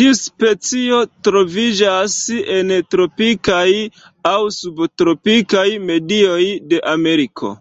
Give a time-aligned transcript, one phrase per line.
[0.00, 2.16] Tiu specio troviĝas
[2.56, 3.68] en tropikaj
[4.34, 7.54] aŭ subtropikaj medioj de Ameriko.